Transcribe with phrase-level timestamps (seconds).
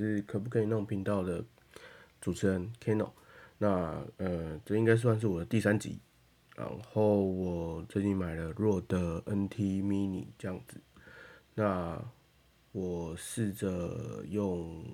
[0.00, 1.44] 是可不可以弄频道的
[2.20, 3.10] 主持人 Keno。
[3.58, 5.98] 那呃，这应该算是我的第三集。
[6.56, 10.80] 然后我最近买了弱的 NT Mini 这样子。
[11.54, 12.02] 那
[12.72, 14.84] 我试着用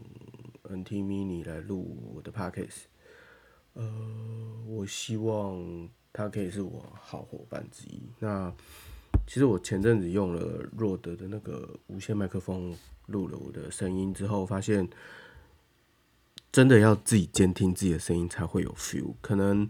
[0.64, 2.84] NT Mini 来录我的 Podcast。
[3.74, 3.84] 呃，
[4.66, 8.02] 我希望它可以是我好伙伴之一。
[8.18, 8.52] 那
[9.26, 12.76] 其实我前阵子用了弱德的那个无线麦克风。
[13.06, 14.88] 录了我的声音之后，发现
[16.52, 19.14] 真的要自己监听自己的声音才会有 feel。
[19.20, 19.68] 可能，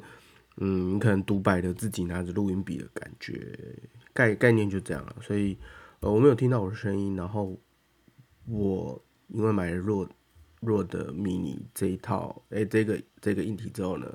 [0.56, 3.58] 嗯，你可能独白的自己拿着录音笔的感觉，
[4.12, 5.16] 概概念就这样了。
[5.20, 5.58] 所以，
[6.00, 7.16] 呃，我没有听到我的声音。
[7.16, 7.58] 然后，
[8.46, 10.08] 我因为买了弱
[10.60, 14.06] 弱的 mini 这一套，哎，这个这个硬体之后呢，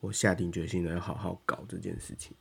[0.00, 2.36] 我下定决心了要好好搞这件事情。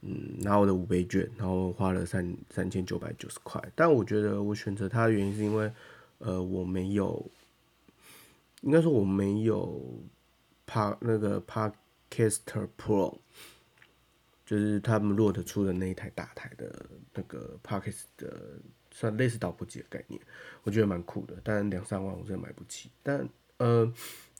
[0.00, 3.60] 嗯，拿我的五倍券，然后花了三三千九百九十块。
[3.74, 5.72] 但我觉得我选择它的原因是因为，
[6.18, 7.24] 呃，我没有，
[8.62, 9.80] 应该说我没有
[10.66, 13.18] Pa 那个 Podcaster Pro，
[14.46, 18.60] 就是他们落得出的那一台大台的那个 Podcast 的，
[18.92, 20.22] 算类似导播机的概念，
[20.62, 21.34] 我觉得蛮酷的。
[21.42, 22.88] 但两三万我真的买不起。
[23.02, 23.84] 但呃，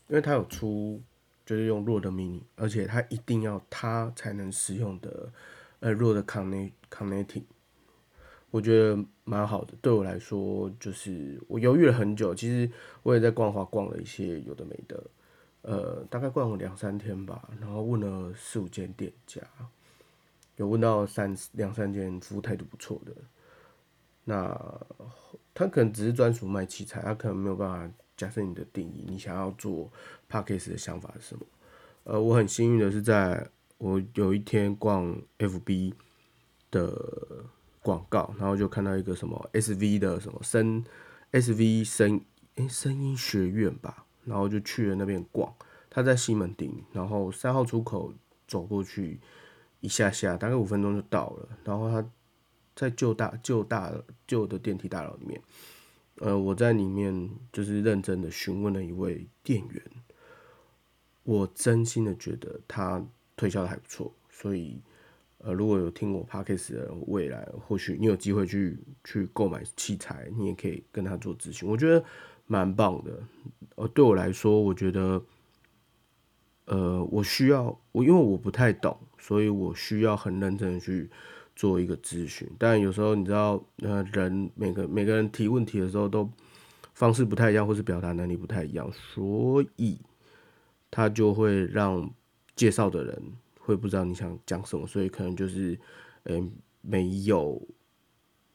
[0.06, 1.02] 因为它有出。
[1.48, 5.32] 就是用弱的 mini，而且它一定要它才能使用的，
[5.80, 7.42] 呃，弱的 connet connect，
[8.50, 9.72] 我觉得蛮好的。
[9.80, 12.70] 对我来说，就是我犹豫了很久，其实
[13.02, 15.02] 我也在逛华逛了一些有的没的，
[15.62, 19.40] 呃，大概逛了两三天吧，然后问了四五间店家，
[20.56, 23.12] 有问到三两三间服务态度不错的，
[24.22, 24.54] 那
[25.54, 27.94] 他可能只是专属卖器材，他可能没有办法。
[28.18, 29.90] 假设你的定义，你想要做
[30.28, 31.46] p a c k a g e 的想法是什么？
[32.02, 33.48] 呃，我很幸运的是，在
[33.78, 35.92] 我有一天逛 FB
[36.70, 37.44] 的
[37.80, 40.84] 广告，然后就看到一个什么 SV 的什么声
[41.30, 42.20] SV 声
[42.56, 45.54] 诶声音学院吧，然后就去了那边逛。
[45.88, 48.12] 他在西门町，然后三号出口
[48.48, 49.20] 走过去
[49.80, 51.48] 一下下，大概五分钟就到了。
[51.64, 52.10] 然后他
[52.74, 53.92] 在旧大旧大
[54.26, 55.40] 旧的电梯大楼里面。
[56.20, 59.82] 呃，我在里面就是认真的询问了一位店员，
[61.22, 63.04] 我真心的觉得他
[63.36, 64.80] 推销的还不错，所以
[65.38, 72.04] 呃，如果有听我 podcast 的未来，或许你有机会去去购买器材，你也可以跟他做咨询，我觉得
[72.46, 73.22] 蛮棒的。
[73.76, 75.22] 呃，对我来说，我觉得，
[76.64, 81.08] 呃，我需要我因为我不太懂，所以我需要很认真的去。
[81.58, 86.30] 做一个咨询，但有时候你知道，呃，人每个每个人提问题的时候都
[86.94, 89.98] 方式不太一样，或是表达能力不太一样，所以
[90.88, 92.08] 他就会让
[92.54, 93.20] 介绍的人
[93.58, 95.76] 会不知道你想讲什么，所以可能就是，
[96.26, 96.48] 嗯，
[96.80, 97.60] 没有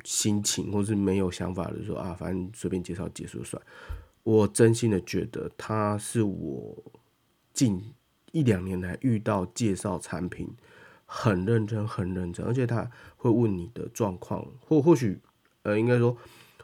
[0.06, 3.62] 心情或是没有想法的说啊，反正随便介绍结束算。
[4.24, 6.81] 我真心的觉得他是我
[7.52, 7.84] 近
[8.31, 10.47] 一两年来遇到介绍产品。
[11.16, 15.19] 很认真，很认真，而且他会问你的状况，或或许，
[15.62, 16.18] 呃，应该说，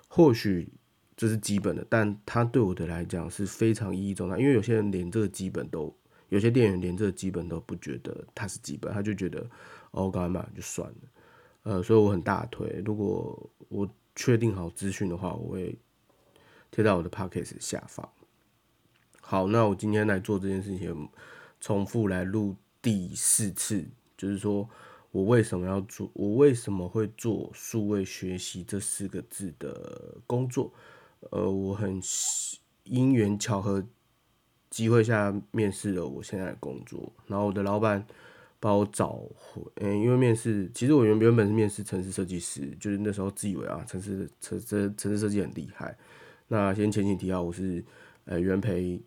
[0.08, 0.68] 或许
[1.16, 5.96] 这是基本的，但他对我的来讲是非常意义重大，因为有些人连这个基本都，
[6.30, 9.48] 有些店员连这个基本都不觉得它是基本，他就觉得
[9.92, 10.96] 哦，刚才买就算了，
[11.62, 15.78] 呃，所以我很大推，如果我确定好资讯的话，我会
[16.72, 18.10] 贴到我的 p o c k e t 下方。
[19.22, 21.08] 好，那我今天来做这件事情，
[21.62, 23.86] 重复来录第四次。
[24.20, 24.70] 就是说，
[25.12, 26.12] 我为什么要做？
[26.14, 30.74] 我为什么会做数位学习这四个字的工作？
[31.32, 32.02] 呃，我很
[32.84, 33.82] 因缘巧合
[34.70, 38.06] 机会下面试了我现在的工作，然后我的老板
[38.60, 45.98] 把我找回，嗯，因为面试，其实我原原本是面试城市设计师，就是那时候自以为啊，城市城城城市设计很厉害。
[46.50, 47.82] 那先前情提要，我是
[48.26, 49.02] 呃原培，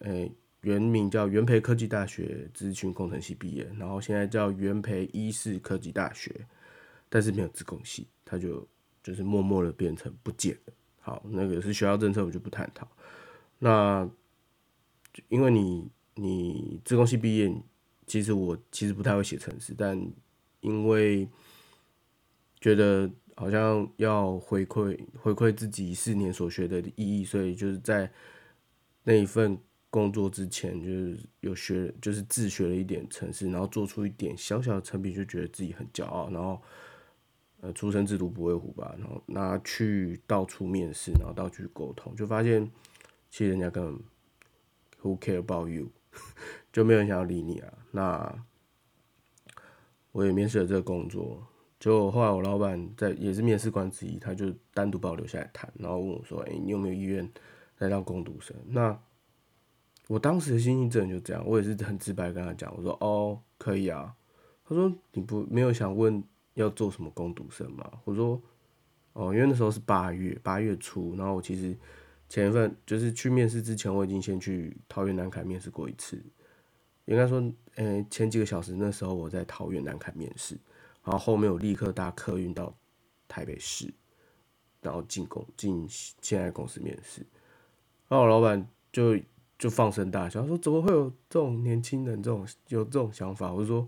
[0.00, 0.28] 呃。
[0.62, 6.46] 原名叫元培科技大学资讯工程系毕业，然后现在叫元培医事科技大学，
[7.08, 8.68] 但是没有资工系，他就
[9.02, 10.72] 就是默默的变成不见了。
[11.00, 12.86] 好，那个是学校政策，我就不探讨。
[13.58, 14.06] 那
[15.28, 17.50] 因为你你资工系毕业，
[18.06, 19.98] 其实我其实不太会写程式，但
[20.60, 21.26] 因为
[22.60, 28.12] 觉得好像要回馈回馈自己四年所学的意义，所以就是在
[29.04, 29.58] 那一份。
[29.90, 36.30] 工作之前就是有学，就是自学了一点程式，然后做出一点小小的成品，就觉得自己很骄傲。
[36.30, 36.62] 然后，
[37.60, 42.70] 呃，出生之犊不畏虎吧，然后拿去到处面试，然后到处沟通，就发现
[43.30, 44.00] 其实人家根本
[45.02, 45.90] who care about you，
[46.72, 47.72] 就没有人想要理你啊。
[47.90, 48.44] 那
[50.12, 51.44] 我也面试了这个工作，
[51.80, 57.28] 就后来我老板在也是面试官之一，他就单独把我留下来谈，然后问我说：“哎、你有没有意愿
[57.78, 58.96] 来当工读生？”那
[60.10, 64.12] 我当时的心情真的就这样，我也是很直白跟他讲，我说：“哦，可以啊。”
[64.66, 66.20] 他说：“你不没有想问
[66.54, 68.42] 要做什么工读生吗？”我说
[69.14, 71.78] ：“哦，因为那时候是八月，八月初，然后我其实
[72.28, 76.20] 前一份就是去面试之前，我已经先去桃园南凯面试过一次。
[77.04, 77.40] 应该说，
[77.76, 80.58] 呃、前几个小时那时候我在桃园南凯面试，
[81.04, 82.76] 然后后面我立刻搭客运到
[83.28, 83.94] 台北市，
[84.82, 87.24] 然后进公进现在公司面试。
[88.08, 89.16] 然后我老板就
[89.60, 93.86] 就放声大笑，说：“怎么会有这种年轻人这种有这种想法？”我就说：“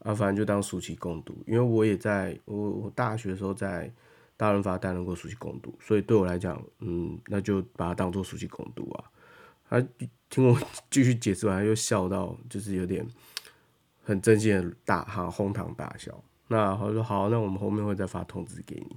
[0.00, 3.90] 啊，反正就当暑期攻读，因为我也在我我大学的时候在
[4.36, 9.04] 大润发担任过暑期攻读，所以对我来讲，嗯，那就把它当做暑期攻读啊。”
[9.70, 9.80] 他
[10.28, 10.54] 听我
[10.90, 13.06] 继续解释完，又笑到就是有点
[14.02, 16.22] 很真心的大哈哄堂大笑。
[16.48, 18.96] 那他说好，那我们后面会再发通知给你。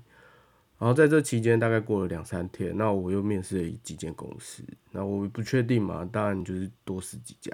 [0.78, 7.52] 然后在这期间大概过了两三天，那我又面试了几间公司，那我不确定嘛，当然就是多试几家。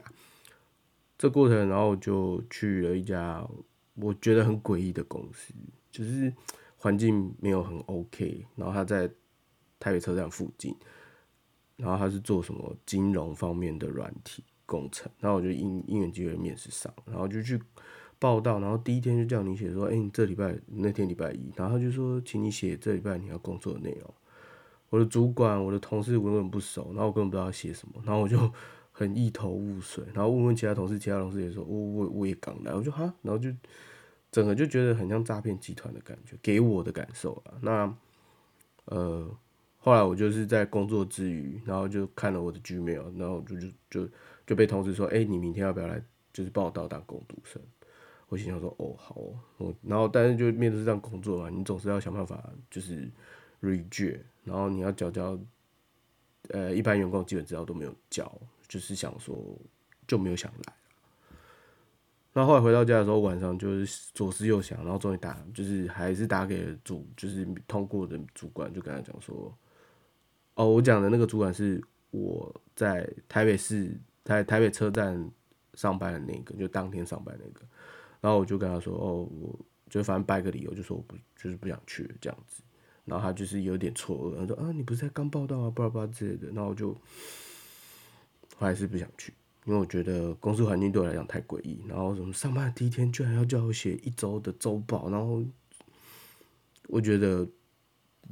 [1.18, 3.48] 这过程，然后我就去了一家
[3.96, 5.54] 我觉得很诡异的公司，
[5.92, 6.34] 就是
[6.78, 9.08] 环境没有很 OK，然后他在
[9.80, 10.76] 台北车站附近。
[11.78, 17.60] 然后他是做什么金融方面的软体工程，然后我就因因缘机会面试上，然后就去
[18.22, 24.14] 报道，然后第一天就叫你写说，哎、你这礼拜那天礼拜一，然后他就说，请你写这礼拜你要工作的内容。
[24.92, 28.38] 我的主管、我的同事我根本不熟，然后我根本不知道写什么，然后我就
[28.92, 33.50] 很一头雾水，然后问问其他同事，其他同事也说，我我我也刚来，我就哈，然后就
[34.32, 37.98] 整个就觉得很像诈骗集团的感觉，给我的感受啊，那
[38.86, 39.28] 呃。
[39.84, 44.10] 后来我就是在工作之余，然后就看了我的 Gmail，然后就就就
[44.46, 46.00] 就被通知说，哎、你明天要不要来，
[46.32, 47.60] 就是报道当工读生？
[48.31, 53.12] 我心想说，哦，好哦，我然后但是就面对这样工作嘛，你总是要想办法就是
[53.62, 55.38] reject，然后你要交交，
[56.48, 58.31] 呃，一般员工基本资料都没有交，
[58.69, 59.38] 就是想说
[60.07, 60.74] 就没有想来。
[62.31, 69.54] 那后来回到家的时候，晚上就是左思右想，然后终于打，就是还是打给主，就是通过的主管，就跟他讲说，
[70.54, 73.94] 哦，我讲的那个主管是我在台北市
[74.24, 75.30] 台台北车站
[75.74, 77.60] 上班的那个，就当天上班那个。
[78.22, 79.60] 然后我就跟他说，哦，我
[79.90, 82.64] 就反正掰个理由，就说我不就是不想去这样子。
[83.04, 86.48] 然后他就是有点错愕，他说啊，你不是在刚报道啊，巴拉巴拉之类的。
[86.50, 86.90] 然后我就
[88.60, 89.34] 我还是不想去，
[89.66, 91.84] 因为我觉得公司环境对我来讲太诡异。
[91.88, 95.44] 然后什么上班的第一天居然要叫我写一周的周报，然后
[96.88, 97.46] 我觉得，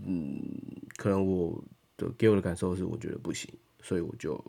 [0.06, 0.40] 嗯，
[0.98, 1.62] 可能我
[1.98, 3.52] 的给我的感受是，我觉得不行，
[3.82, 4.40] 所以我就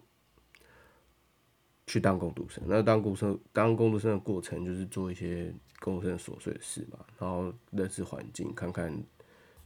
[1.90, 2.62] 去当工读生。
[2.68, 8.96] 那当工读生，当工读生的过程就是做一些工读生琐碎的事嘛，然后认识环境，看看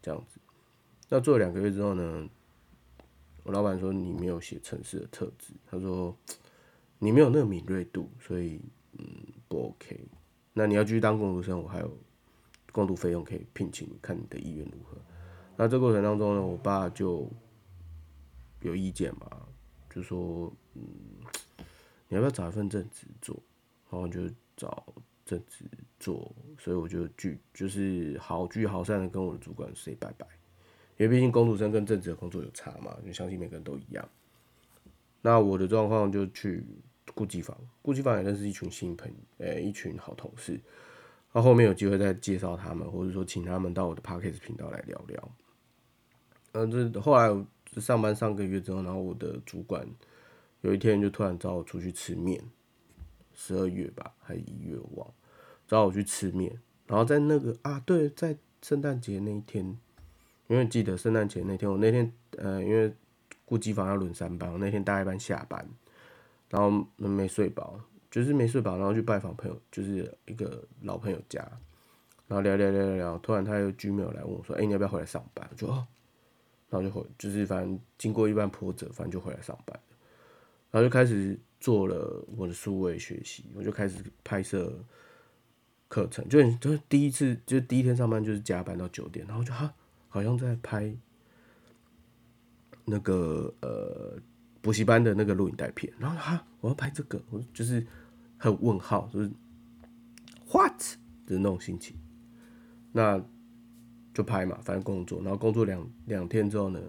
[0.00, 0.40] 这样子。
[1.10, 2.26] 那做了两个月之后呢，
[3.42, 6.16] 我老板说你没有写城市的特质，他说
[6.98, 8.58] 你没有那个敏锐度，所以
[8.94, 9.06] 嗯
[9.46, 10.00] 不 OK。
[10.54, 11.98] 那你要继续当工读生，我还有
[12.72, 14.96] 工读费用可以聘请你，看你的意愿如何。
[15.58, 17.30] 那这过程当中呢，我爸就
[18.62, 19.28] 有意见嘛，
[19.90, 20.82] 就说嗯，
[22.08, 23.40] 你要不要找一份正职做？
[23.90, 24.22] 然后就
[24.56, 24.84] 找
[25.24, 25.64] 正职
[26.00, 30.26] 做，所以我就拒就是好聚好散的跟我的主管 say 拜拜，
[30.96, 34.08] 因为毕竟工读生跟正职的工作有差嘛，就相信每个人都一样。
[35.22, 36.64] 那我的状况就去
[37.14, 40.60] 顾机房，顾机房也认识一群新朋友，呃、一群好同事。
[41.32, 45.30] 那后面有机会再介绍他们，或者说请他们到我的 podcast 频道来聊聊。
[46.52, 49.88] 呃，这后来上班上个月之后，然后我的主管
[50.64, 52.42] 有一天就突然找我出去吃面，
[53.34, 55.06] 十二月吧，还一月忘，
[55.68, 56.58] 找我去吃面。
[56.86, 59.62] 然后在那个啊，对，在圣诞节那一天，
[60.46, 62.90] 因为记得圣诞节那天，我那天呃，因为
[63.44, 65.68] 顾机房要轮三班，我那天大一班下班，
[66.48, 67.78] 然后没睡饱，
[68.10, 71.40] 就是没睡饱，然后去拜访朋友，就是一个老朋友家，
[72.26, 75.86] 然后聊聊聊聊聊，突然他又 Gmail 来问我说：“哎、你要不要回来上班？”我就哦，
[76.70, 79.78] 然后就回，就是反正经过一番波折，反正就回来上班
[80.74, 84.76] 然后就开始做了我的数位学习，我就开始拍摄
[85.86, 89.72] 课程，就就是第一次，就第一天上班就是加班到九点，然后就哈，
[90.08, 90.92] 好像在拍
[92.84, 94.20] 那个呃
[94.60, 97.86] 补习班的那个录影带片，然后哈，我要拍这个，我就是
[98.36, 99.30] 很问号，就是
[100.50, 100.76] what
[101.24, 101.96] 的那种心情，
[102.90, 103.24] 那
[104.12, 106.80] 就拍嘛，反正工作，然后工作两两天之后呢，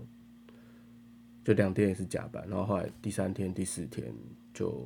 [1.45, 4.11] 就两天也是加班，然后后来第三天、第四天
[4.51, 4.83] 就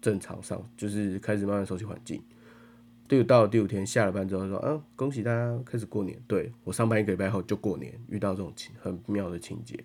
[0.00, 2.22] 正常上，就是开始慢慢熟悉环境。
[3.08, 6.16] 第五到了第五天下了班之后说，啊，恭喜大家开始过年。
[6.28, 9.78] 对我上班一个礼拜后就过年，遇到这种情很妙的情节。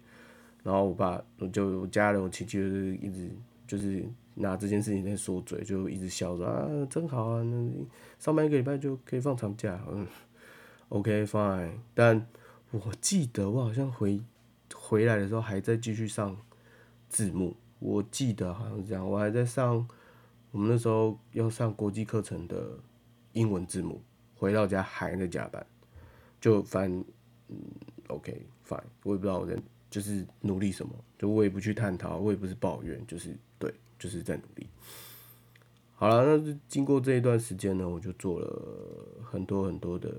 [0.63, 3.31] 然后我爸我就家人我亲戚就是一直
[3.67, 7.71] 就是拿这件事情在说嘴，就一直笑说啊真好啊，那
[8.19, 10.05] 上班一个礼拜就可以放长假，嗯
[10.89, 11.71] ，OK fine。
[11.95, 12.27] 但
[12.69, 14.21] 我记得我好像回
[14.75, 16.37] 回来的时候还在继续上
[17.09, 19.87] 字幕，我记得好像是这样，我还在上
[20.51, 22.79] 我们那时候要上国际课程的。
[23.33, 24.01] 英文字母，
[24.35, 25.65] 回到家还在加班，
[26.41, 26.91] 就反
[27.47, 27.57] 嗯
[28.09, 29.57] ，OK，fine，我也不知道我在
[29.89, 34.67] 就是努力什么，就我也不去探讨，我也不是抱怨，就是对，就是在努力。
[35.93, 40.13] 好了，那经过这一段时间呢，我就做了很多很多的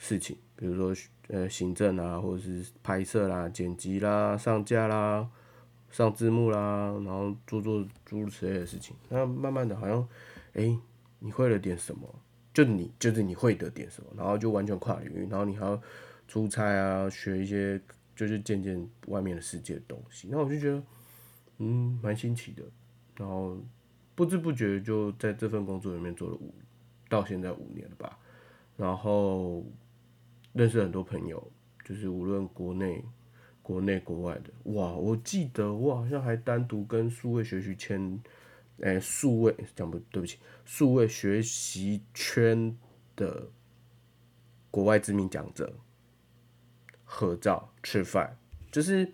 [0.00, 0.92] 事情，比如说
[1.28, 5.30] 呃行政啊，或者是拍摄啦、剪辑啦、上架啦、
[5.90, 8.96] 上字幕啦，然后做做诸如此类的事情。
[9.08, 10.08] 那慢慢的，好像
[10.54, 10.76] 哎。
[11.22, 12.08] 你会了点什么？
[12.54, 15.78] 就你就是你会的点什么，然后就完全跨领域，然后你还要
[16.26, 17.78] 出差啊，学一些
[18.16, 20.28] 就是见见外面的世界的东西。
[20.30, 20.82] 那我就觉得，
[21.58, 22.62] 嗯，蛮新奇的。
[23.18, 23.58] 然后
[24.14, 26.54] 不知不觉就在这份工作里面做了五
[27.06, 28.18] 到现在五年了吧。
[28.78, 29.62] 然后
[30.52, 31.50] 认识很多朋友，
[31.84, 33.04] 就是无论国内、
[33.62, 34.72] 国内、国外的。
[34.72, 38.20] 哇，我记得我好像还单独跟数位学习签。
[38.82, 42.74] 诶，数位讲不对不起，数位学习圈
[43.14, 43.46] 的
[44.70, 45.70] 国外知名讲者
[47.04, 48.38] 合照吃饭，
[48.72, 49.06] 就是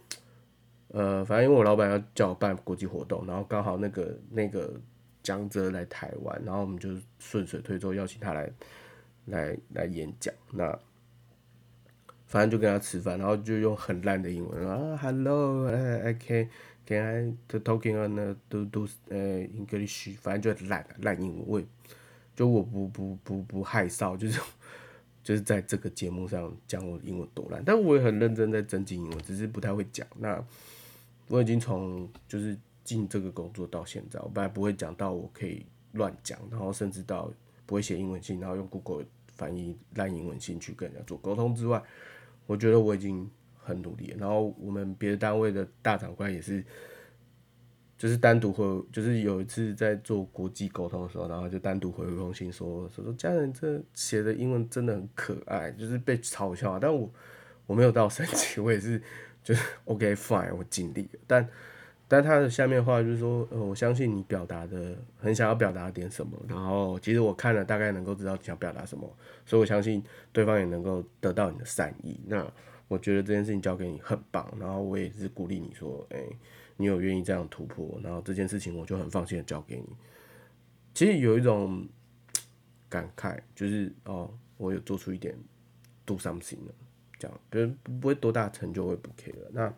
[0.87, 4.81] 呃，反正因为我老板要叫我办国际活动，然后刚好那个那个
[5.21, 8.53] 讲者来台湾，然后我们就顺水推舟邀请他来
[9.25, 10.79] 来来演讲，那
[12.37, 16.47] 反正就跟他吃饭，然后就用很烂的英文啊，Hello，I can
[16.85, 21.63] can I talking on the do do 呃 English，反正就烂烂英文，我
[22.35, 24.39] 就我不不不不害臊，就是
[25.25, 30.07] 就是在这个节目上讲我英文多烂，但我也很认真在增进英文，只是不太会讲。
[30.19, 30.39] 那
[31.29, 37.33] 我已经从就是进这个工作到现在，我本来不会讲到我可以乱讲，然后甚至到
[37.65, 41.83] 不会写英文信，然后用 Google 翻译烂英文信去跟人家做沟通之外，
[42.47, 43.31] 我觉得我已经。
[43.69, 46.65] 很努力了，然后我们别的单位的大长官也是，
[47.99, 48.63] 就是单独回，
[48.93, 57.13] 就是有一次在做国际沟通的时候，然后就单独回一封信说，说说家人这写的英文真的很可爱，就是被嘲笑，但我
[57.67, 59.03] 我没有到生气， 我也是
[59.43, 61.49] 就是 OK fine，我尽力了，但
[62.09, 69.11] 但他的下面话就是说，呃，我相信你表达的很想要表达点什么，然后其实我看了大概能够知道想表达什么，
[69.45, 72.47] 所以我相信对方也能够得到你的善意，那。
[72.89, 76.25] 我觉得这件事情交给你很棒，然后我也是鼓励你说，哎，
[76.77, 79.89] 你有愿意这样突破，然后这件事情我就很放心的交给你。
[80.95, 81.85] 其实有一种
[82.89, 85.37] 感慨，就是哦，我有做出一点
[86.05, 86.75] do something 了，
[87.19, 89.35] 这样，比如不会多大成就，我也不 care。
[89.51, 89.75] 那，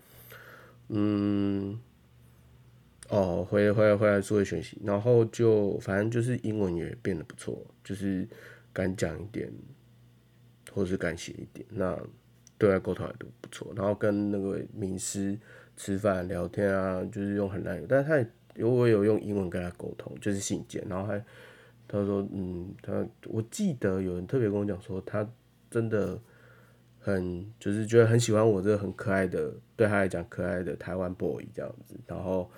[0.88, 1.80] 嗯，
[3.09, 8.29] 哦，回回来回来做学习，然后就反正就是英文也变得不错，就是
[8.73, 9.53] 敢讲一点，
[10.73, 11.99] 或是敢写一点，那。
[12.61, 15.38] 对外沟通也都不错，然后跟那个名师
[15.77, 21.25] 吃饭聊天啊，就是用很烂，但是他也有我有用英文跟他沟通，就是信件，然后还
[21.87, 25.25] 他说嗯，他我记得有人特别跟我讲说，他
[25.71, 26.21] 真的
[26.99, 32.50] 很就是觉得很喜欢我这个很可爱的，对他来讲可爱的台湾 boy 这样子，然后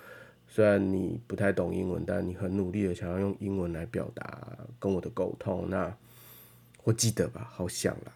[0.53, 5.95] 虽然你不太懂英文，但你很努力的想要用英文来表达跟我的沟通，那
[6.83, 8.11] 我记得吧，好像啦。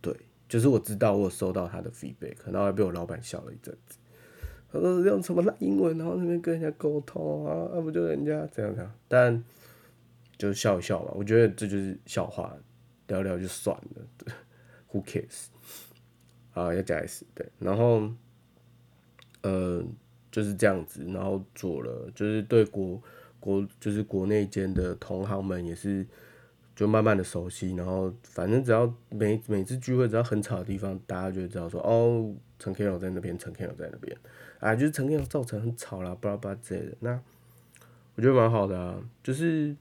[0.00, 0.12] 对
[0.48, 3.98] 就是我知道我有收到他的 feedback，然后还被我老板笑了一阵子。
[4.72, 8.92] 他说用什么烂英文，然后那边跟人家沟通啊，那不就人家这样这样？
[9.06, 9.44] 但
[10.36, 12.52] 就笑一笑嘛，我觉得这就是笑话，
[13.06, 14.34] 聊聊就算了。
[14.90, 15.46] Who cares？
[16.52, 18.10] 啊，要加 S 对，然后
[19.42, 19.84] 呃
[20.30, 23.00] 就是这样子，然后做了，就是对国
[23.38, 26.06] 国就是国内间的同行们也是。
[26.76, 34.16] 就慢慢的熟悉，然后反正只要每每次聚会只要很吵的地方，大家就知道说哦，陈 K 老在那边，陈 K 老在那边，
[34.60, 36.96] 啊，就是陈 K 老造成很吵啦，巴拉巴拉之类的。
[37.00, 37.20] 那
[38.14, 39.76] 我觉得蛮好的啊，就是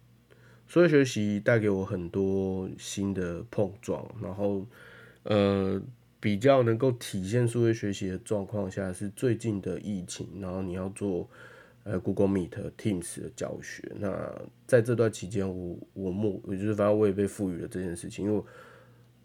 [0.68, 4.66] 所有学习带给我很多新的碰撞，然后
[5.24, 5.82] 呃
[6.20, 11.30] 比较能够体现数学学习的状况下是最近的疫情，然后你要做。
[11.86, 13.90] 呃，Google Meet、Teams 的教学。
[13.96, 14.30] 那
[14.68, 18.44] 在这段期间，我我目，也就是反正我也被赋予了这件事情，因为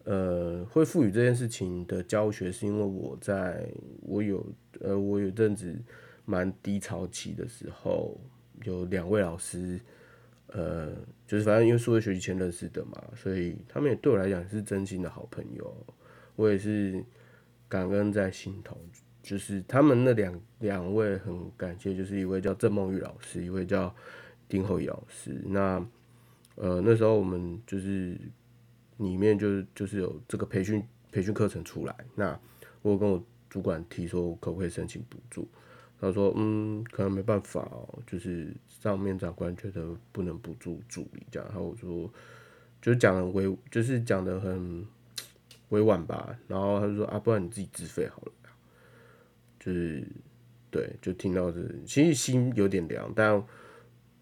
[0.04, 3.68] 呃，会赋予这件事情的教学，是因为我在
[4.00, 4.46] 我有
[4.80, 5.76] 呃，我有阵子
[6.24, 8.18] 蛮低潮期的时候，
[8.62, 9.78] 有两位老师
[10.46, 10.94] 呃，
[11.26, 15.86] 就是反正因为数位学习前认识的嘛，所以他们也对我来讲是真心的好朋友，
[16.36, 17.04] 我也是
[17.68, 18.78] 感恩在心头。
[19.22, 23.94] 就是他们那两两位很感谢，就是一位叫郑梦玉老师，一位叫
[24.46, 25.40] 丁厚仪老师。
[25.46, 25.82] 那
[26.56, 28.18] 呃那时候我们就是
[28.98, 32.38] 里面就就是有这个培训培训课程出来，那
[32.82, 35.48] 我跟我主管提说可不可以申请补助，
[35.98, 42.12] 他说嗯可能没办法哦，就是上面长官觉得不能补助助理这样，然后我说
[42.82, 44.86] 就讲的委就是讲的很
[45.70, 48.32] 委婉吧，然后他就说啊不然你自己自费好了。
[49.58, 50.06] 就是
[50.70, 53.42] 对，就听到这，其实心有点凉，但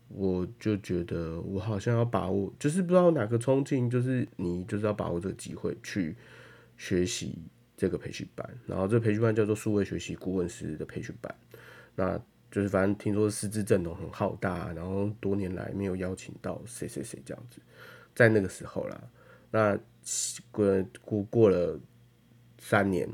[0.09, 6.15] 我就觉得我好像要把握，就是不知道哪个冲劲，就是你就是要把握这个机会去
[6.77, 7.37] 学习
[7.77, 11.35] 这个培训班，然后这培训班叫做数位学习顾问师的培训班，
[11.97, 12.17] 那
[12.51, 17.61] 就是反正听说师资阵容很浩大，然后多年来没有邀请到谁谁谁这样子，
[18.15, 19.03] 在那个时候啦，
[19.53, 19.79] 那
[20.51, 21.79] 过过过了
[22.59, 23.09] 三年，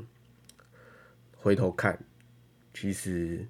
[1.37, 2.03] 回头看。
[2.71, 3.45] 其实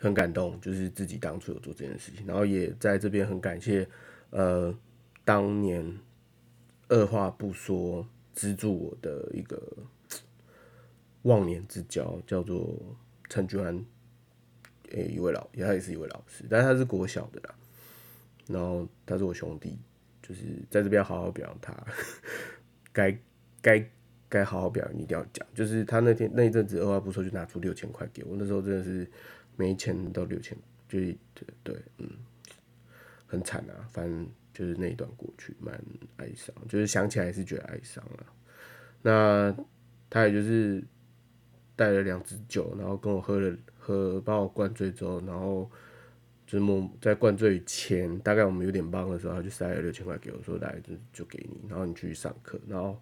[0.00, 3.88] 很感动，就是自己当初有做这件事情，然后也在这边很感谢，
[4.30, 4.76] 呃，
[5.24, 6.00] 当年
[6.88, 9.62] 二话不说资助我的一个
[11.22, 12.74] 忘年之交，叫做
[13.28, 13.84] 陈君安，
[14.90, 17.54] 诶，一位老，他也是一位老师，但是他是国小的啦，
[18.48, 19.78] 然后他是我兄弟，
[20.26, 21.76] 就是在这边好好表扬他，
[22.92, 23.18] 该
[23.60, 23.90] 该。
[24.28, 25.46] 该好好表扬你，一定要讲。
[25.54, 29.08] 就是他那天那一阵子二话不说就拿出六千块给我，那时候真的是
[29.54, 30.58] 没钱到六千，
[30.88, 31.16] 就对
[31.62, 32.10] 对，嗯，
[33.24, 33.86] 很惨啊。
[33.92, 35.80] 反正就是那一段过去，蛮
[36.16, 38.26] 哀伤，就是想起来是觉得哀伤了。
[39.00, 39.56] 那
[40.10, 40.82] 他也就是
[41.76, 45.70] 带了两支酒，然后跟我喝了喝，把我灌醉之后，然后
[46.46, 52.98] 就是在灌醉前，大概我们有点帮的时候，他就塞了六千块给我，说来就就给你，然后你去上课，然后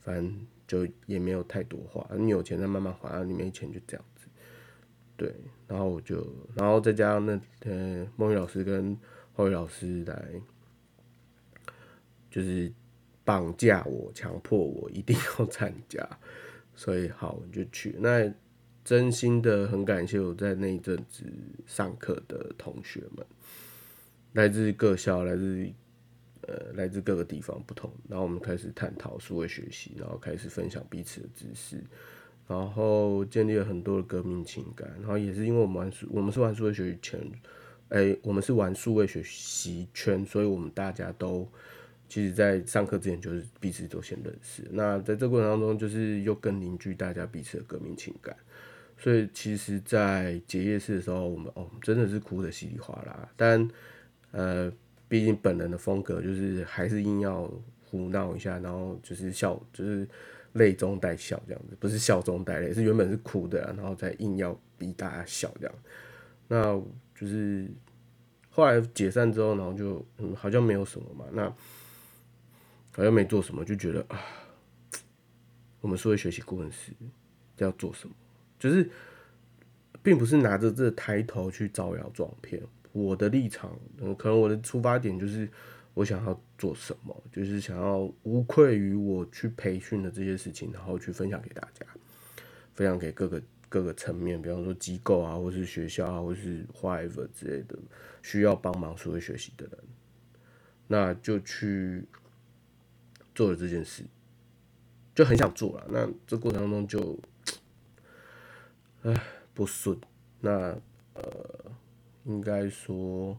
[0.00, 0.46] 反正。
[0.68, 4.26] 就也没有太多话，你有钱再慢慢还，你没钱就这样子。
[5.16, 5.34] 对，
[5.66, 8.94] 然后我就，然后再加上那呃梦雨老师跟
[9.32, 10.22] 浩宇老师来，
[12.30, 12.70] 就是
[13.24, 16.06] 绑架我，强迫我一定要参加，
[16.74, 17.96] 所以好我就去。
[17.98, 18.30] 那
[18.88, 21.22] 真心的很感谢我在那一阵子
[21.66, 23.26] 上课的同学们，
[24.32, 25.68] 来自各校，来自。
[26.40, 31.84] 呃，来自各个地方不同，然后我们开始探讨数位学习，然后开始分享彼此的知识，
[32.46, 37.20] 然后建立了很多的革命情感，然后也是因为我们玩数，我们是玩数位学习圈，
[37.90, 41.46] 哎，我们是玩数位学习圈，所以我们大家都
[42.08, 48.34] 其实，在上课之前就是彼此都先认识，那在这过程当中，就是又更凝聚大家彼此的革命情感，
[48.98, 53.68] 所以其实，在结业式的时候，我们哦，真的是哭的稀里哗啦，但
[54.32, 54.70] 呃。
[55.10, 57.50] 毕竟本人的风格就是还是硬要
[57.86, 60.06] 胡闹一下，然后就是笑，就是
[60.52, 65.74] 泪中带笑这样子，不是笑中带泪，是原本是哭的，然后再硬要逼大家笑这样。
[66.46, 66.78] 那
[67.14, 67.66] 就是
[68.50, 71.48] 后来解散之后，然后就嗯好像没有什么嘛，那
[72.92, 74.20] 好像没做什么，就觉得啊，
[75.80, 76.92] 我们作为学习顾问师
[77.56, 78.14] 要做什么，
[78.58, 78.88] 就是
[80.02, 82.62] 并不是拿着这抬头去招摇撞骗。
[82.92, 85.48] 我的立场，嗯，可能我的出发点就是
[85.94, 91.86] 我想要做什么，就是想要无愧于我去培训的这些事情，然后去分享给大家，
[92.74, 97.78] 分享给各个各个层面，比方说机构啊，或是学校啊，或是 whatever 之类的
[98.22, 99.78] 需要帮忙所谓学习的人，
[100.86, 102.04] 那就去
[103.34, 104.02] 做了这件事，
[105.14, 105.86] 就很想做了。
[105.90, 107.20] 那这过程当中就，
[109.12, 109.22] 唉，
[109.54, 109.98] 不顺，
[110.40, 110.76] 那
[111.14, 111.22] 呃。
[112.24, 113.34] 应该说，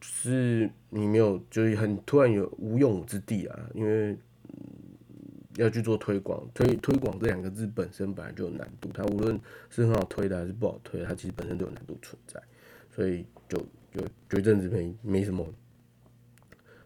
[0.00, 4.16] 是你没有，就是很突然有无用武之地啊，因为
[5.56, 12.42] 要去做推广，推推广这两个字本身本来就有难度，它无论是很好推的还是不好推，它其实本身都有难度存在，
[12.90, 13.58] 所以就
[13.92, 15.46] 就有一阵子没没什么，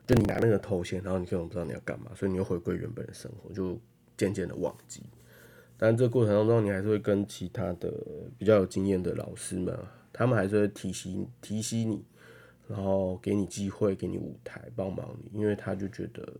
[0.04, 3.78] 就你拿那个头衔，然后你根本不知道你要干嘛，所以你又回归原本的生活，就
[4.16, 5.04] 渐渐的忘记。
[5.82, 7.90] 但这过程当中，你还是会跟其他的
[8.36, 9.74] 比较有经验的老师们，
[10.12, 12.04] 他们还是会提醒提醒你，
[12.68, 16.30] 然后给你机会，给你舞台，帮忙你，因为他就觉得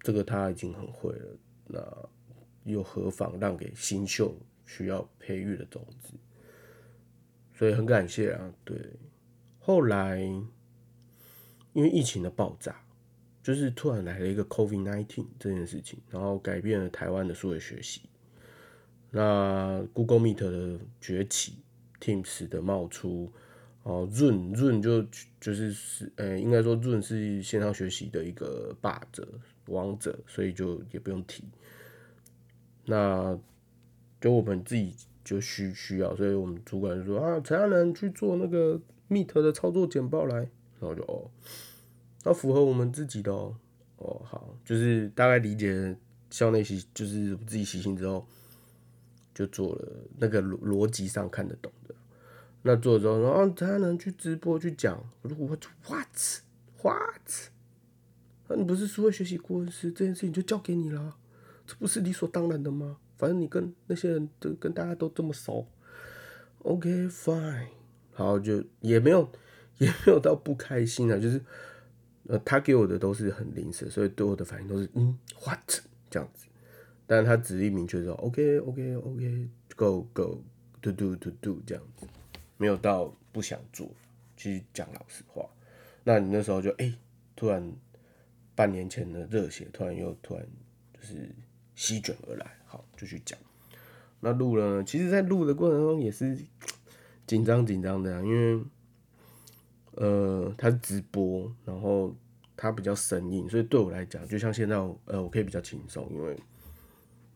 [0.00, 2.08] 这个他已经很会了，那
[2.64, 4.34] 又何妨让给新秀
[4.64, 6.14] 需要培育的种子？
[7.52, 8.78] 所以很感谢啊，对。
[9.58, 10.20] 后来
[11.74, 12.80] 因为疫情的爆炸。
[13.42, 18.02] 就是突然来了一个 COVID-19 这件事情，然后改变了台湾的数位学习。
[19.10, 21.54] 那 Google Meet 的崛起
[22.00, 23.32] ，Teams 的冒出，
[23.82, 25.02] 哦润润就
[25.40, 29.26] 就是是呃，应该说润是线上学习的一个霸者
[29.66, 31.42] 王者，所以就也不用提。
[32.84, 33.38] 那
[34.20, 41.30] 就我们自己就需需要，所以我们主管就说啊，陈亚能去做那个 Meet 的操作简报来，然后就哦，
[42.24, 43.54] 要符合我们自己的哦，
[43.96, 45.96] 哦好，就是大概理解
[46.30, 48.26] 校内习，就是自己习性之后，
[49.34, 51.94] 就做了那个逻逻辑上看得懂的。
[52.62, 55.36] 那做之后，然后他能去直播去讲，我说
[55.88, 56.08] what
[56.82, 57.50] what？
[58.48, 61.16] 那你不是说学习顾问师，这件事情就交给你了，
[61.66, 62.98] 这不是理所当然的吗？
[63.16, 65.66] 反正你跟那些人都跟大家都这么熟
[66.62, 67.68] ，OK fine，
[68.12, 69.30] 好就也没有
[69.78, 71.40] 也没有到不开心啊，就是
[72.30, 75.58] 呃他给我的都是很临时，所以对我的反应都是嗯 what
[76.08, 76.46] 这样子，
[77.06, 80.42] 但他指令明确说 OK OK OK go go
[80.80, 82.06] to do to do 这样子。
[82.56, 83.90] 没有到不想做，
[84.36, 85.48] 其实讲老实话，
[86.04, 86.94] 那你那时候就哎，
[87.34, 87.72] 突然
[88.54, 90.46] 半年前的热血，突然又突然
[90.92, 91.34] 就是
[91.74, 93.38] 席卷而来，好就去讲。
[94.20, 96.38] 那录了，呢，其实在录的过程中也是
[97.26, 98.62] 紧张紧张的，因为
[99.96, 102.14] 呃它是直播，然后
[102.56, 104.76] 它比较生硬，所以对我来讲，就像现在
[105.06, 106.36] 呃我可以比较轻松，因为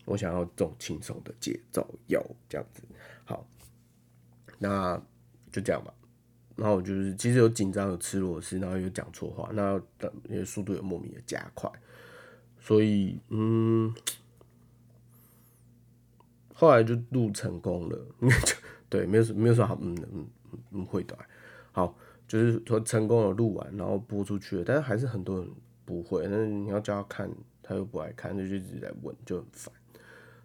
[0.05, 2.83] 我想要这种轻松的节奏，有这样子。
[3.25, 3.47] 好，
[4.59, 5.01] 那。
[5.53, 5.95] 就这样吧，
[6.57, 9.81] 然后我就是其实有紧张有吃螺丝，然后有讲错话，那
[10.29, 11.71] 因为速度有莫名的加快，
[12.59, 13.95] 所以嗯，
[16.53, 17.97] 后来就录成功了，
[18.45, 18.57] 就
[18.89, 20.27] 对，没有没有说好，嗯嗯
[20.73, 21.17] 嗯会的，
[21.71, 25.49] 好，就是说成功的录完，然后播出去了，但是还是很多人
[25.85, 27.31] 不会，那你要叫他看，
[27.63, 29.75] 他又不爱看，就一直在问，就很烦。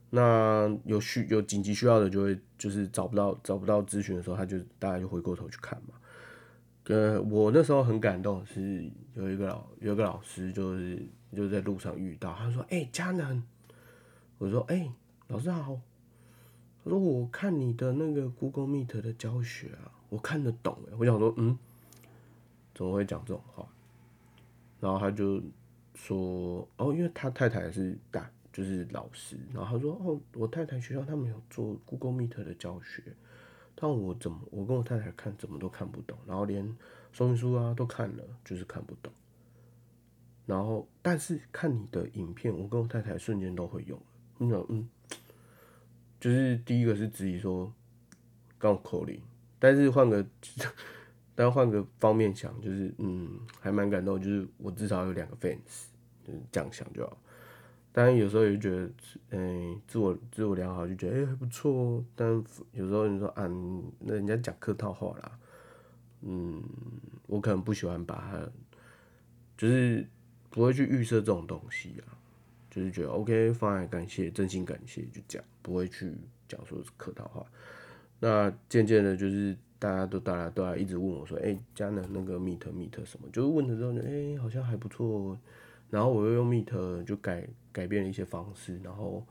[0.09, 5.95] 那有需有紧急需要的，就会就是找不到找不到咨询的时候，他就大家就回过头去看嘛。
[6.85, 10.99] 呃，我那时候很感动，是有一个老有一个老师，就是
[11.35, 13.43] 就在路上遇到，他说：“哎，佳能。”
[14.39, 14.91] 我说：“哎，
[15.27, 15.79] 老师好。”
[16.83, 21.55] 他说：“我看你的那个 Google Meet 的教学啊，我看得懂。”哎，我想说：“嗯，
[22.79, 23.67] 怎么会讲这种话？”
[24.79, 25.43] 然后他就
[25.93, 33.03] 说：“哦，因为他太太是大。”就是老师，然后他说：“哦，我太太学校他们有做 Google Meet 的教学，
[33.75, 36.75] 但我怎么我跟我太太看怎么都看不懂，然后连
[37.13, 39.13] 说明书啊都看了，就是看不懂。
[40.47, 44.05] 然后但是看你的影片，我跟我太太瞬间都会用了。
[44.39, 44.89] 你想，嗯，
[46.19, 47.71] 就是第一个是质疑说
[48.57, 49.21] 刚口令，
[49.59, 50.25] 但是换个
[51.39, 55.85] 但换个方面想，就是嗯，还蛮感动，就是我至少有两个 fans，
[56.21, 57.17] 就是这样想就好。”
[57.93, 58.91] 当然有时候也觉得，
[59.29, 62.03] 嗯，自我自我良好，就觉得哎还不错哦。
[62.13, 62.27] 但
[62.73, 63.47] 有时候你说啊，
[63.99, 65.39] 那人家讲客套话啦，
[66.23, 66.61] 嗯，
[67.25, 68.51] 我可能不喜欢把它，
[69.57, 70.05] 就是
[70.49, 72.19] 不会去预设这种东西啊，
[72.69, 76.13] 就是觉得 OK，放在感谢，真心感谢就讲，不会去
[76.49, 77.45] 讲说是客套话。
[78.19, 85.39] 那渐渐的，就是大家都大家都来一直问我说，哎，加了那个 Meet Meet 什么，就是问的时候，哎，好像还不错。
[85.89, 89.25] 然后我又用 Meet 就改改变了一些方式，然后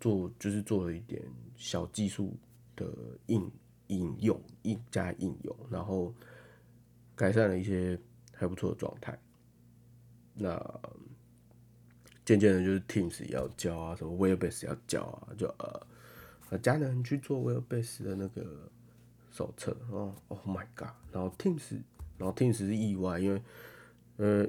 [0.00, 1.22] 做就是做了一点
[1.54, 2.34] 小技术
[2.74, 2.90] 的
[3.26, 3.48] 应
[3.88, 6.12] 应用，应加应用，然后
[7.14, 7.96] 改善了一些
[8.34, 9.16] 还不错的状态。
[10.34, 10.58] 那
[12.24, 18.70] 渐渐的，就是 Teams 要教啊，什么 Webbase 要教啊，就呃，佳能去做 Webbase 的那个
[19.30, 20.90] 手册哦，Oh my god！
[21.12, 21.80] 然后 Teams，
[22.18, 23.42] 然后 Teams 是意外，因为
[24.16, 24.46] 呃。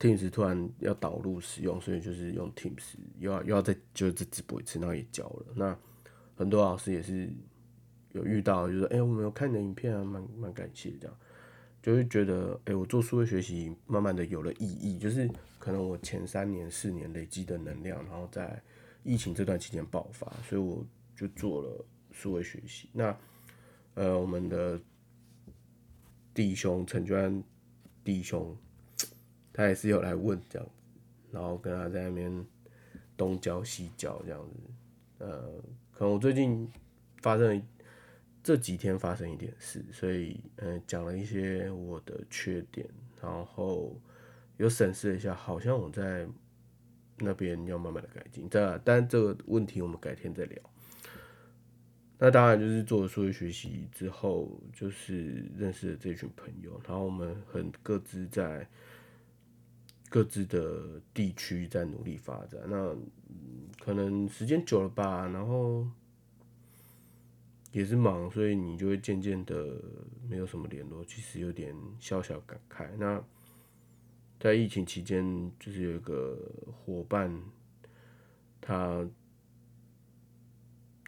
[0.00, 5.46] Teams 突然要导入使用，所以就是用 Teams 又要又要再就是再直播一次，然后也教了。
[5.54, 5.78] 那
[6.34, 7.32] 很多老师也是
[8.10, 11.16] 有遇到，就说：“哎，我没有看你的影片啊，蛮蛮感谢这样。”
[11.80, 14.98] 就会觉得：“哎，我做数位学习，慢慢的有了意义。
[14.98, 15.30] 就是
[15.60, 18.60] 可能我前三年、四年累积的能量，然后在
[19.04, 22.90] 疫情这段期间爆发，所以我就做了数位学习。
[22.92, 23.16] 那
[23.94, 24.80] 呃，我们的
[26.34, 27.42] 弟兄陈娟
[28.04, 28.56] 弟兄。
[29.54, 30.72] 他也是有来问这样子，
[31.30, 32.46] 然后跟他在那边
[33.18, 34.56] 东教西教这样子，
[35.18, 36.66] 呃，可能我最近
[37.20, 37.62] 发生
[38.42, 42.88] 这几天发生一点事，所以呃讲了一些我的缺点，
[43.20, 43.94] 然后
[44.56, 46.26] 有审视了一下，好像我在
[47.18, 50.58] 那边要慢慢的改进，这但这个问题我们改天再聊。
[52.22, 58.64] 那当然就是做了数学学习之后，就是认识了这群朋友，然后我们很各自在。
[60.08, 62.94] 各自的地区在努力发展，那
[63.82, 65.88] 可能时间久了吧，然后
[67.70, 69.80] 也是忙，所以你就会渐渐的
[70.28, 72.88] 没有什么联络，其实有点小小感慨。
[72.98, 73.24] 那
[74.38, 76.38] 在疫情期间，就是有一个
[76.70, 77.34] 伙伴，
[78.60, 79.08] 他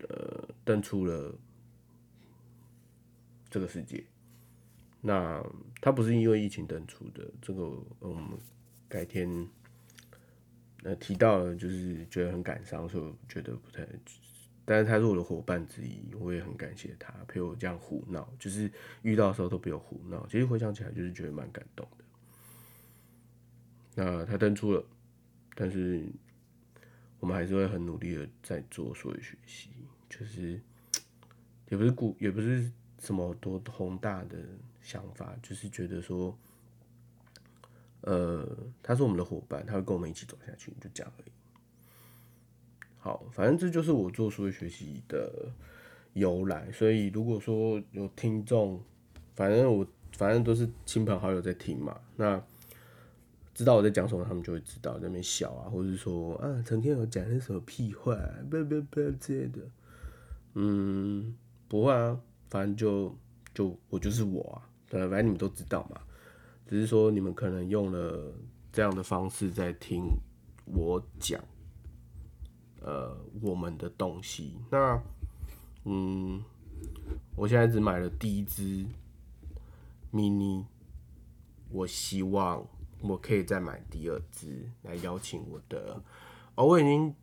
[0.09, 1.35] 呃登出了
[3.51, 4.05] 这个世界。
[5.01, 5.45] 那
[5.81, 7.63] 他不是因为疫情登出的，这个
[8.01, 8.39] 我们
[8.89, 9.49] 改天
[10.83, 13.87] 呃提到了，就是觉得很感伤，所以我觉得不太。
[14.67, 20.27] 但是他是我的伙伴之一，我也很感谢他陪我这样胡闹，就是遇到的时候都比我胡闹。
[20.27, 22.05] 其实回想起来，就是觉得蛮感动的。
[23.95, 24.83] 那他登出了，
[25.55, 26.03] 但是
[27.21, 29.69] 我们还是会很努力的在做所有学习，
[30.17, 30.61] 就是
[31.69, 34.37] 也不是故，也不是什么多宏大的
[34.81, 36.39] 想法，就是觉得说，
[38.03, 38.47] 呃，
[38.81, 41.33] 他是我们的伙伴，他会跟我们一起走下去，就这样而已。
[42.99, 45.51] 好，反正这就是我做数学学习的
[46.13, 46.71] 由来。
[46.71, 48.81] 所以如果说有听众，
[49.35, 52.41] 反正我反正都是亲朋好友在听嘛，那
[53.53, 58.17] 知道我在讲什么，他们就会知道在那边笑啊，或者说啊，成天有讲些什么屁话，
[58.49, 59.61] 不不不之类的。
[60.55, 61.35] 嗯，
[61.69, 63.17] 不会啊，反正就
[63.53, 66.01] 就我就是我啊，对，反正你们都知道嘛。
[66.67, 68.33] 只是说你们可能用了
[68.73, 70.09] 这样的方式在听
[70.65, 71.41] 我讲。
[72.87, 75.03] 呃，我们的东西，那，
[75.85, 76.45] 嗯，
[77.35, 78.85] 我现在只买了第一支
[80.13, 80.67] mini，
[81.71, 82.63] 我希望
[83.01, 85.99] 我可以再买第二支来邀请我的，
[86.57, 87.15] 哦，我已经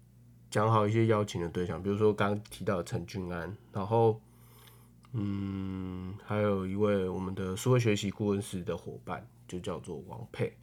[0.52, 4.22] 讲好一些邀请的对象，比如说刚刚提到陈俊安，然后，
[5.14, 10.54] 嗯，还有一位我们的数位学习顾问室的伙伴，就叫做王佩，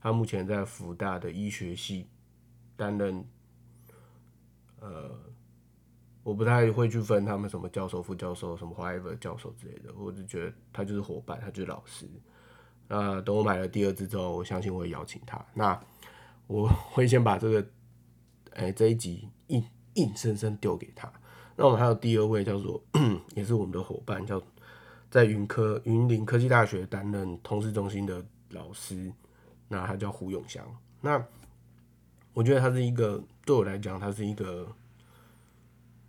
[0.00, 2.06] 他目前在福大的医学系
[2.76, 3.24] 担任。
[4.78, 5.10] 呃，
[6.22, 12.06] 我不太会去分他们什么教授、副教授、什么 whatever 教授之类的，我就觉得他就是伙伴，他就是老师。
[12.86, 15.44] 那等我买了第二支之后，我相信我会邀请他。
[15.54, 15.80] 那
[16.46, 17.66] 我 会先把这个，
[18.52, 21.12] 哎，这一集硬硬生生丢给他。
[21.56, 22.82] 那我们还有第二位叫做，
[23.34, 24.42] 也是我们的伙伴，叫
[25.10, 29.12] 在云科云林科技大学担任通识中心的老师，
[29.68, 30.64] 那他叫胡永祥。
[31.00, 31.24] 那
[32.34, 33.22] 我觉得他是一个。
[33.46, 34.66] 对我来讲，他是一个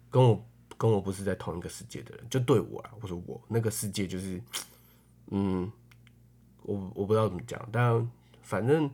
[0.09, 0.43] 跟我
[0.75, 2.25] 跟我不是在同一个世界的人。
[2.31, 4.41] 就对我啊，我说我那个世界就是，
[5.27, 5.71] 嗯，
[6.63, 8.09] 我我不知道怎么讲，但
[8.41, 8.89] 反正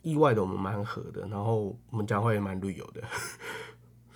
[0.00, 3.02] 意外的我们蛮合的，然后我们讲话也蛮旅游的。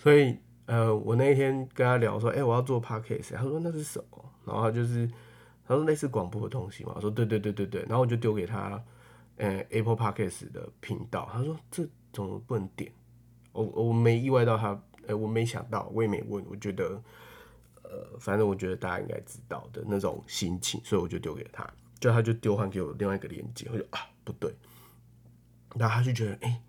[0.07, 4.25] 所以呃，我那一天跟他聊说，哎，我要做 podcast，他说那是什么？
[4.45, 5.05] 然后他就是
[5.67, 6.93] 他说类似广播的东西嘛。
[6.95, 7.83] 我说对对对对对。
[7.89, 8.81] 然后我就丢给他，
[9.37, 11.29] 呃，Apple Podcast 的频道。
[11.33, 12.93] 他说这怎么不能点？
[13.51, 17.03] 我我没意外到他，哎，我没想到，我也没问，我觉得，
[17.83, 24.55] 呃，反正我觉得大家应该知道的那种心情，所以我就丢给他，就他就丢还给我另外一个链接，我就啊不对，
[25.75, 26.63] 然后他就觉得，哎，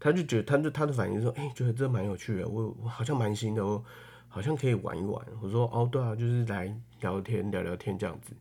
[0.00, 3.82] 他就觉得，他就他的反应说，哎，觉得这蛮有趣的，我我好像蛮新的，我
[4.28, 5.24] 好像可以玩一玩。
[5.40, 8.32] 我说，哦，对啊，就是来聊天聊聊天这样子。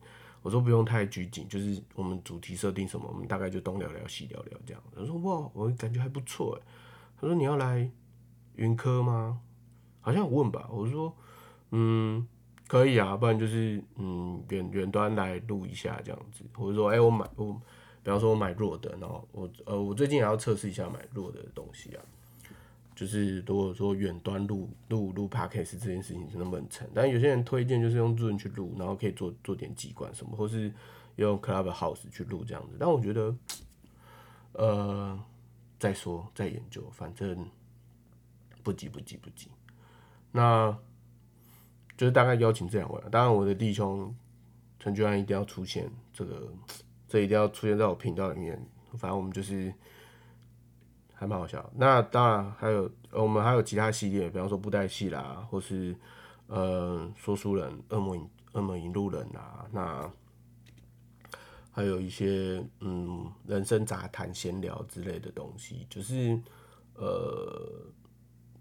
[0.43, 4.81] 我说不用太拘谨，就是我们主题设定什么，我们大概就东聊聊西聊聊这样。
[4.95, 6.67] 他说，哇，我感觉还不错哎。
[7.19, 7.89] 他说：“你要来
[8.55, 9.39] 云科吗？
[9.99, 11.13] 好像问吧。”我说
[11.71, 12.25] ：“嗯，
[12.67, 17.59] 可以啊，不然就是嗯远远端来录一下这样子。”或者说：“哎，我买我，
[18.07, 22.01] 比方说我买弱的，然后我呃我最近也要测试一下买弱的东西啊。
[22.95, 26.87] 就是如果说远端录录录 podcast 这件事情能不能成？
[26.95, 30.71] 但有些人推荐就是用 Zoom 去录，然后可以做做点机关什么，或是
[31.17, 32.77] 用 Clubhouse 去录这样子。
[32.79, 33.35] 但我觉得，
[34.53, 35.19] 呃。”
[35.79, 37.47] 再说，再研究，反正
[38.63, 39.47] 不急不急不急。
[40.31, 40.75] 那
[41.95, 44.11] 就是大概邀请这两位，当然我的弟兄
[44.79, 46.51] 陈俊安一定要出现，这个
[47.07, 48.63] 这一定要出现在我频道里面。
[48.97, 49.73] 反正我们就是
[51.13, 51.71] 还蛮好笑。
[51.75, 55.95] 那当然还有我们还有其他系列，比方说布袋戏啦，或是
[56.47, 60.11] 呃说书人、恶魔引恶魔引路人啊，那。
[61.69, 66.35] 还有一些嗯，人生杂谈、闲聊之类的东西，就是
[66.95, 67.71] 呃，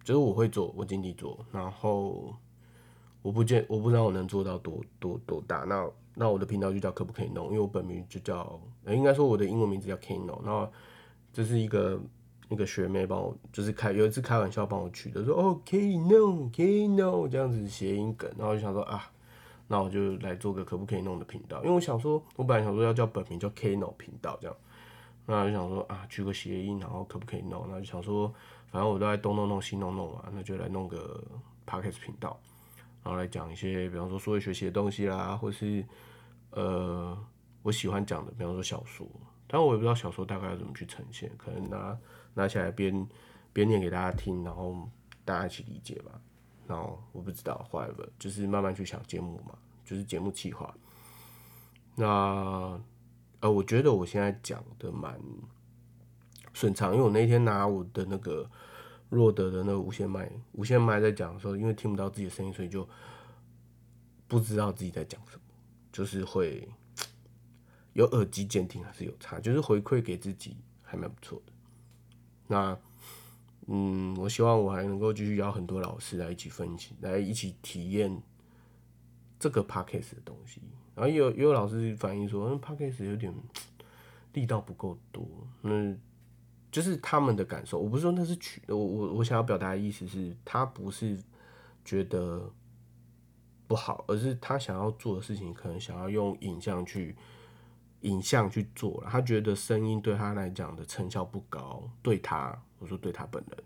[0.04, 2.36] 就是我会做，我尽力做，然后
[3.22, 5.60] 我不见我不知道我能做到多多多大。
[5.60, 10.40] 那那我的频道就叫可不可以弄，因为我本名就叫，应该说我的英文名字叫 Keno。
[10.42, 10.68] 那
[11.32, 12.00] 这是一个
[12.48, 19.12] 一个学妹帮我，就是开有一次开玩笑帮我取的，说哦 Keno Keno 这样子谐音梗，然后就想说啊。
[19.68, 24.56] 那我就来做个可不可以弄的频道，因为我想说，我本来想说要叫本名叫 Keno 频道这样，
[25.26, 27.66] 那就想说啊，取个谐音，然后可不可以弄？
[27.68, 28.32] 那就想说，
[28.70, 31.20] 反正我都在东弄弄西弄弄嘛，那就来弄个
[31.66, 32.38] Podcast 频道，
[33.06, 35.86] 然后来讲一些，比方说数学学习的东西啦，或是
[36.50, 37.16] 呃，
[37.62, 39.06] 我喜欢讲的，比方说小说，
[39.46, 41.96] 但我也不知道小说大概要怎么去呈现，可能拿
[42.34, 43.06] 拿起来边
[43.52, 44.90] 边念给大家听，然后
[45.24, 46.20] 大家一起理解吧。
[46.66, 50.74] 然后我不知道，whatever，就是慢慢去想节目嘛，就是节目计划。
[51.94, 52.76] 那
[53.38, 55.16] 呃，我觉得我现在讲的蛮
[56.52, 58.50] 顺畅，因为我那天拿我的那个
[59.08, 62.88] 弱德的那个无线麦，无线麦在讲的时候，因为听不到自己的声音，所以就
[64.26, 65.42] 不知道自己在讲什么，
[65.92, 66.68] 就是会
[67.92, 71.52] 有耳机监听还是有差，就是回馈给自己还蛮不错的。
[72.48, 72.78] 那
[73.68, 78.22] 嗯，我希望我还能够继续邀很多老师来一起分析，来一起体验
[79.40, 80.60] 这个 p a c k a g e 的东西。
[80.94, 83.34] 然后也有也有老师反映说，嗯 p a c k a g e 有点
[84.34, 85.26] 力道不够多，
[85.62, 85.94] 那
[86.76, 87.78] 就是他们的感受。
[87.78, 91.18] 我不是说那是曲，我我我想要表达的意思是，他不是
[91.82, 92.52] 觉得
[93.66, 97.16] 不好，而是他想要做的事情，可能想要用影像去
[98.02, 99.08] 影像去做了。
[99.10, 102.54] 他觉得声音对他来讲的成效不高，对他。
[102.78, 103.64] 我说对他本人，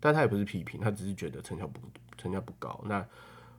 [0.00, 1.78] 但他也不是批评，他只是觉得成效不
[2.16, 2.82] 成效不高。
[2.86, 3.06] 那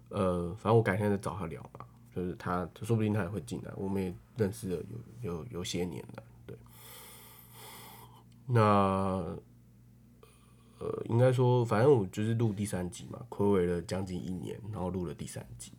[0.10, 4.84] 呃，反正我改天再找他聊嘛，就是他说不定他也会进来，我们也认识了
[5.22, 6.24] 有有有些年了，
[8.48, 9.38] 那
[10.80, 15.74] 呃，应该说，反正我就是录第三集嘛，暌违了将近一年，然后录了第三集，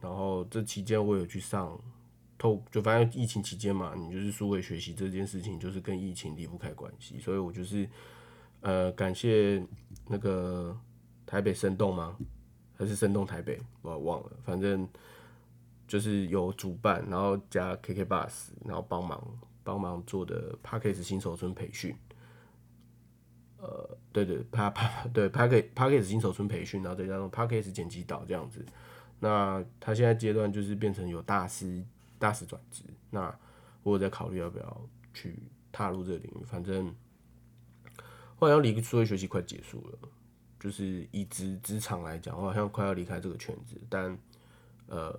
[0.00, 1.78] 然后这期间我有去上
[2.36, 7.88] 透，就反正疫情期间嘛，你就是数位学习这件事情，就是跟疫情离不开关系，所以我就是。
[8.66, 9.62] 呃，感谢
[10.08, 10.74] 那个
[11.26, 12.16] 台北生动吗？
[12.78, 13.60] 还是生动台北？
[13.82, 14.88] 我忘了，反正
[15.86, 18.32] 就是有主办，然后加 KK Bus，
[18.64, 19.22] 然后帮忙
[19.62, 21.94] 帮忙做的 p a c k a g e 新手村培训。
[23.64, 26.04] 呃，对对 p a p 对 p a c k a p a c k a g
[26.04, 28.64] e 新手村培训，然后再加上 p a c k a g e 剪辑导这样子。
[29.20, 31.82] 那他现在阶段就是变成有大师
[32.18, 33.34] 大师转职，那
[33.82, 35.38] 我在考虑要不要去
[35.72, 36.94] 踏入这个领域，反正。
[38.36, 39.98] 好像离数位学习快结束了，
[40.60, 43.80] 就是以职职场来讲，我好像快要离开这个圈子。
[43.88, 44.18] 但
[44.86, 45.18] 呃，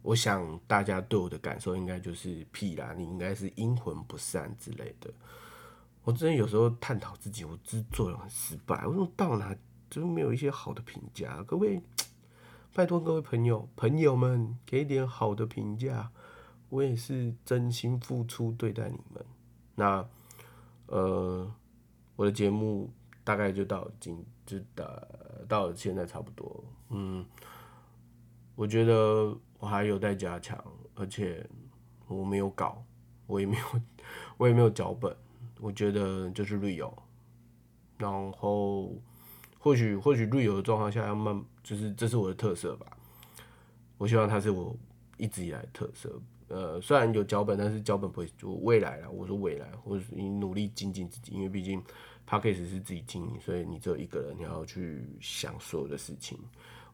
[0.00, 5.12] 我想大家对我的感受应该就是屁啦，你应该是阴魂不散之类的。
[6.04, 9.54] 我真的有时候探讨自己，我制作人很失败，为什么到哪
[9.90, 11.42] 就是没有一些好的评价？
[11.42, 11.82] 各位，
[12.72, 16.10] 拜托各位朋友朋友们，给点好的评价，
[16.68, 19.24] 我也是真心付出对待你们。
[19.74, 20.08] 那
[20.86, 21.52] 呃。
[22.16, 22.88] 我的节目
[23.24, 25.08] 大概就到今就到
[25.48, 27.26] 到现在差不多，嗯，
[28.54, 30.56] 我觉得我还有待加强，
[30.94, 31.44] 而且
[32.06, 32.84] 我没有稿，
[33.26, 33.64] 我也没有
[34.38, 35.12] 我也没有脚本，
[35.64, 36.92] 我觉得就是旅游
[37.96, 38.92] 然后
[39.58, 42.86] 或许或许旅游的状况下要慢，就是这是我的特色吧，
[43.96, 44.76] 我希望它是我
[45.16, 51.82] 一直以来的特色，呃，虽然有脚本，但是脚本不会就未来了，我说未来，或者你努力精进自己，因为毕竟。
[52.26, 56.38] p a c k a g e 是自己经营，所以你只有一个人，你要去想所有的事情。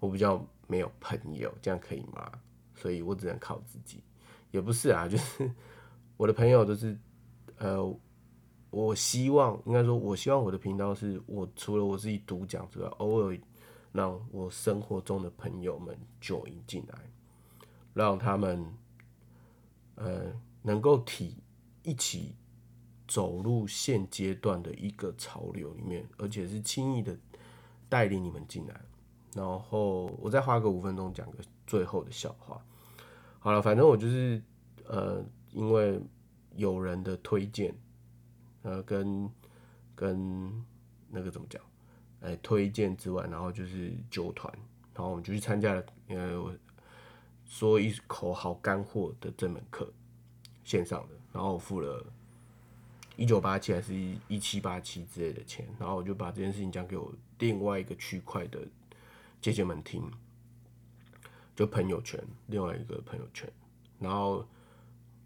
[0.01, 2.29] 我比较没有朋友，这样可以吗？
[2.75, 4.03] 所以我只能靠自己。
[4.51, 5.49] 也不是啊，就是
[6.19, 6.99] 我的朋友都是，
[7.59, 7.97] 呃，
[8.71, 13.39] 我希望应该说，我希望我的频道是我除了我自己独讲之外，偶尔
[13.93, 16.99] 让我生活中的朋友们 join 进来，
[17.95, 18.65] 让他们
[19.97, 21.37] 呃能够体
[21.83, 22.35] 一起。
[23.13, 27.19] 走入现阶段的一个潮流里面，而且是轻易的
[27.89, 28.81] 带领你们进来。
[29.35, 32.65] 然后我再花个五分钟讲个最后的笑话。
[33.41, 34.41] 好了，反正我就是
[34.87, 36.01] 呃，因为
[36.55, 37.75] 有人的推荐，
[38.63, 39.31] 呃，跟
[39.95, 40.65] 跟
[41.09, 41.63] 那个怎么讲，
[42.21, 44.53] 哎，推荐之外，然后就是酒团，
[44.95, 46.55] 然后我们就去参加了，呃，
[47.47, 49.93] 说一口好干货的这门课，
[50.65, 52.05] 线上的，然后我付了。
[53.17, 53.93] 一九八七还是
[54.29, 58.59] 一七八七之类的钱，然后我就把这件事情讲给我另外一个区块的
[59.43, 60.11] 姐姐们听，
[61.55, 63.47] 就朋友圈另外一个朋友圈，
[63.99, 64.47] 然后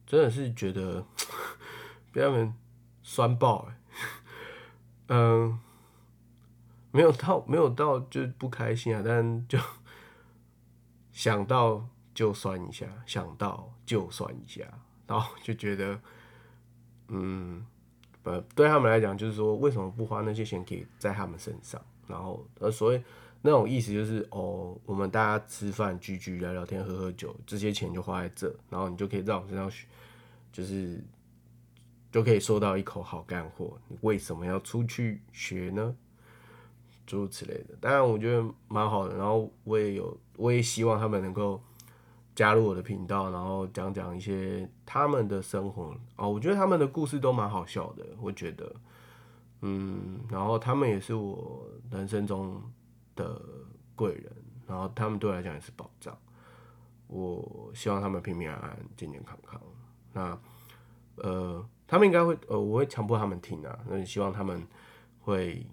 [0.05, 1.07] 真的是觉得
[2.11, 2.53] 被他们
[3.05, 3.77] 酸爆哎，
[5.11, 5.61] 嗯，
[6.91, 9.57] 没有到没有到就不开心啊，但就
[11.13, 14.65] 想到就酸一下，想到就酸一下，
[15.07, 16.01] 然后就觉得
[17.07, 17.65] 嗯。
[18.27, 21.79] 呃，对他们来讲，就是说，为什么不花那些钱给在他们身上？
[22.07, 23.03] 然后，呃，所以
[23.43, 29.71] 那种意思就是，哦，我们大家吃饭、聚聚、聊聊天、喝喝酒，这些钱就花在这，然后你就可以在我身上，
[30.51, 31.05] 就是
[32.15, 33.77] 就可以收到一口好干货。
[33.89, 35.97] 你为什么要出去学呢？
[37.05, 37.75] 诸如此类的。
[37.81, 39.17] 当然，我觉得蛮好的。
[39.17, 41.61] 然后，我也有，我也希望他们能够
[42.33, 46.31] 加入我的频道，然后讲讲一些他们的生活哦。
[46.31, 48.73] 我觉得他们的故事都蛮好笑的，我觉得，
[49.63, 52.63] 嗯，然后他们也是我人生中
[53.17, 53.43] 的
[53.97, 54.33] 贵人，
[54.69, 56.17] 然后他们对我来讲也是保障。
[57.09, 59.61] 我希望他们平平安安、健健康康。
[60.13, 60.39] 那
[61.17, 63.79] 呃，他们应该会呃，我会强迫他们听啊。
[63.89, 64.67] 那希望他们
[65.21, 65.67] 会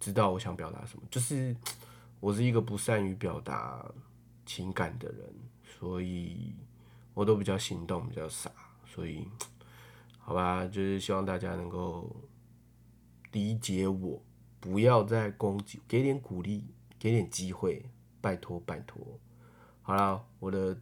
[0.00, 1.04] 知道我想表达什么。
[1.10, 1.56] 就是
[2.20, 3.84] 我是一个不善于表达
[4.44, 6.54] 情感的人，所以
[7.14, 8.50] 我都比较行动，比较傻。
[8.86, 9.26] 所以
[10.18, 12.14] 好吧，就是希望大家能够
[13.32, 14.22] 理解我，
[14.60, 16.64] 不要再攻击，给点鼓励，
[16.98, 17.90] 给点机会，
[18.20, 19.18] 拜托拜托。
[19.82, 20.78] 好了，我的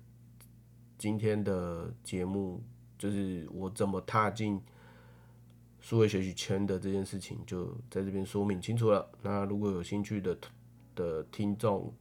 [0.96, 2.62] 今天的节目
[3.02, 4.60] 就是我怎么踏进
[5.80, 9.08] 数位学习圈的这件事情，就在这边说明清楚了。
[9.22, 10.38] 那如果有兴趣的
[10.94, 11.92] 的听众，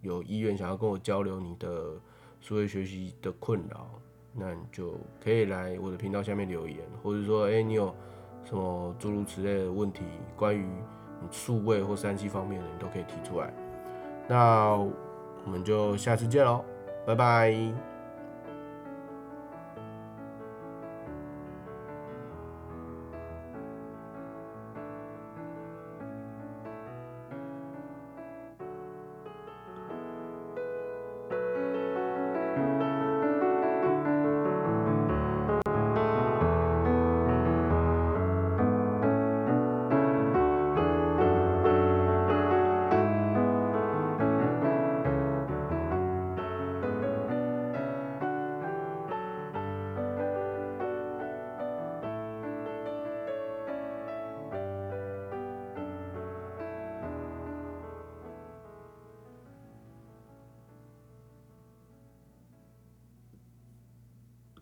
[0.00, 1.94] 有意愿想要跟我交流你的
[2.40, 3.88] 数位学习的困扰，
[4.32, 7.94] 那你就可以来我的频道下面留言，或者说，哎，你有
[8.44, 10.02] 什么诸如此类的问题，
[10.36, 10.68] 关于
[11.30, 13.52] 数位或三 C 方面的，你都可以提出来。
[14.28, 14.86] 那。
[15.44, 16.64] 我们就下次见喽，
[17.06, 17.95] 拜拜。